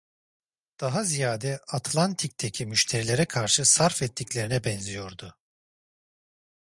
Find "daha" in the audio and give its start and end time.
0.79-1.03